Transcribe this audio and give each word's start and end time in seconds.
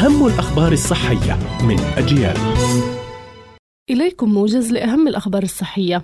أهم 0.00 0.26
الأخبار 0.26 0.72
الصحية 0.72 1.38
من 1.62 1.80
أجيال. 1.80 2.36
إليكم 3.90 4.34
موجز 4.34 4.72
لأهم 4.72 5.08
الأخبار 5.08 5.42
الصحية. 5.42 6.02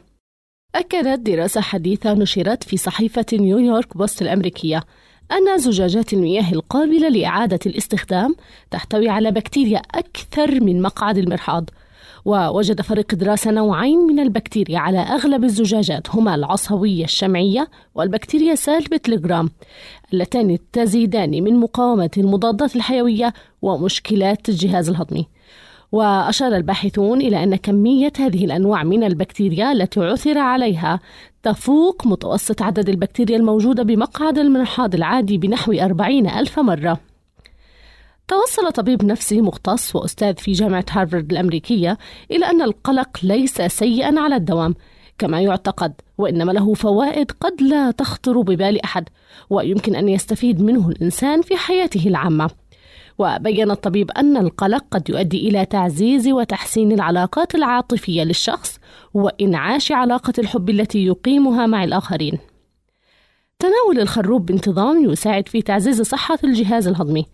أكدت 0.75 1.20
دراسة 1.20 1.60
حديثة 1.60 2.14
نشرت 2.14 2.64
في 2.64 2.76
صحيفة 2.76 3.26
نيويورك 3.32 3.96
بوست 3.96 4.22
الأمريكية 4.22 4.84
أن 5.32 5.58
زجاجات 5.58 6.12
المياه 6.12 6.52
القابلة 6.52 7.08
لإعادة 7.08 7.58
الاستخدام 7.67 8.36
تحتوي 8.70 9.09
على 9.09 9.30
بكتيريا 9.30 9.79
أكثر 9.79 10.60
من 10.60 10.82
مقعد 10.82 11.18
المرحاض 11.18 11.70
ووجد 12.27 12.80
فريق 12.80 13.14
دراسة 13.14 13.50
نوعين 13.50 13.98
من 13.98 14.20
البكتيريا 14.20 14.79
على 14.79 14.98
أغلب 14.98 15.45
الزجاجات 15.45 16.11
هما 16.11 16.34
العصوية 16.34 17.04
الشمعية 17.04 17.68
والبكتيريا 17.95 18.54
سالبة 18.54 19.00
الجرام 19.08 19.50
اللتان 20.12 20.58
تزيدان 20.72 21.30
من 21.30 21.57
مقاومة 21.57 22.11
المضادات 22.18 22.76
الحيوية 22.76 23.32
ومشكلات 23.62 24.48
الجهاز 24.48 24.89
الهضمي. 24.89 25.26
وأشار 25.93 26.57
الباحثون 26.57 27.21
إلى 27.21 27.43
أن 27.43 27.57
كمية 27.57 28.12
هذه 28.18 28.44
الأنواع 28.44 28.85
من 28.85 29.04
البكتيريا 29.04 29.72
التي 29.72 30.00
عثر 30.00 30.38
عليها 30.38 31.00
تفوق 31.43 32.07
متوسط 32.07 32.63
عدد 32.63 32.88
البكتيريا 32.88 33.37
الموجودة 33.37 33.83
بمقعد 33.83 34.38
المرحاض 34.38 34.95
العادي 34.95 35.38
بنحو 35.38 35.73
أربعين 35.73 36.29
ألف 36.29 36.59
مرة. 36.59 37.01
توصل 38.29 38.73
طبيب 38.73 39.05
نفسي 39.05 39.41
مختص 39.41 39.97
وأستاذ 39.97 40.37
في 40.37 40.53
جامعة 40.53 40.85
هارفارد 40.91 41.33
الأمريكية 41.33 41.98
إلى 42.30 42.47
أن 42.47 42.62
القلق 42.62 43.19
ليس 43.23 43.62
سيئا 43.62 44.21
على 44.21 44.37
الدوام. 44.37 44.75
كما 45.19 45.41
يعتقد 45.41 45.93
وإنما 46.19 46.52
له 46.52 46.75
فوائد 46.75 47.30
قد 47.30 47.62
لا 47.62 47.91
تخطر 47.91 48.41
ببال 48.41 48.85
أحد 48.85 49.09
ويمكن 49.51 49.97
أن 49.97 50.09
يستفيد 50.09 50.62
منه 50.62 50.89
الإنسان 50.89 51.43
في 51.43 51.57
حياته 51.57 52.09
العامة. 52.09 52.51
وبين 53.19 53.71
الطبيب 53.71 54.11
أن 54.11 54.37
القلق 54.37 54.85
قد 54.91 55.11
يؤدي 55.11 55.49
إلى 55.49 55.65
تعزيز 55.65 56.29
وتحسين 56.29 56.93
العلاقات 56.93 57.54
العاطفية 57.54 58.23
للشخص 58.23 58.79
وإنعاش 59.15 59.93
علاقة 59.93 60.32
الحب 60.38 60.71
التي 60.71 61.07
يقيمها 61.07 61.66
مع 61.66 61.85
الآخرين. 61.85 62.38
تناول 63.59 64.00
الخروب 64.00 64.47
بانتظام 64.47 65.10
يساعد 65.10 65.48
في 65.48 65.62
تعزيز 65.62 66.02
صحة 66.02 66.38
الجهاز 66.44 66.88
الهضمي. 66.88 67.27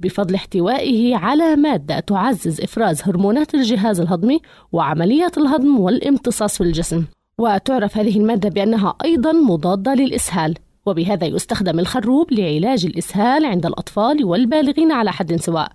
بفضل 0.00 0.34
احتوائه 0.34 1.16
على 1.16 1.56
مادة 1.56 2.00
تعزز 2.00 2.60
إفراز 2.60 3.02
هرمونات 3.02 3.54
الجهاز 3.54 4.00
الهضمي 4.00 4.40
وعملية 4.72 5.32
الهضم 5.36 5.80
والامتصاص 5.80 6.56
في 6.56 6.64
الجسم. 6.64 7.04
وتعرف 7.38 7.96
هذه 7.96 8.18
المادة 8.18 8.48
بأنها 8.48 8.94
أيضا 9.04 9.32
مضادة 9.32 9.94
للإسهال 9.94 10.54
وبهذا 10.86 11.26
يستخدم 11.26 11.78
الخروب 11.78 12.32
لعلاج 12.32 12.86
الإسهال 12.86 13.44
عند 13.44 13.66
الأطفال 13.66 14.24
والبالغين 14.24 14.92
على 14.92 15.12
حد 15.12 15.36
سواء 15.36 15.72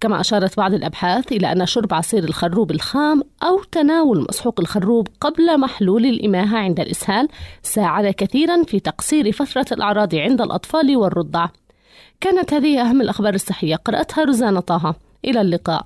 كما 0.00 0.20
أشارت 0.20 0.56
بعض 0.56 0.74
الأبحاث 0.74 1.32
إلى 1.32 1.52
أن 1.52 1.66
شرب 1.66 1.94
عصير 1.94 2.24
الخروب 2.24 2.70
الخام 2.70 3.22
أو 3.42 3.62
تناول 3.62 4.26
مسحوق 4.28 4.60
الخروب 4.60 5.08
قبل 5.20 5.60
محلول 5.60 6.06
الإماهة 6.06 6.58
عند 6.58 6.80
الإسهال 6.80 7.28
ساعد 7.62 8.06
كثيرا 8.06 8.62
في 8.62 8.80
تقصير 8.80 9.32
فترة 9.32 9.66
الأعراض 9.72 10.14
عند 10.14 10.40
الأطفال 10.40 10.96
والرضع 10.96 11.48
كانت 12.20 12.54
هذه 12.54 12.80
أهم 12.80 13.00
الأخبار 13.00 13.34
الصحية. 13.34 13.76
قرأتها 13.76 14.24
روزانا 14.24 14.60
طه. 14.60 14.94
إلى 15.24 15.40
اللقاء. 15.40 15.84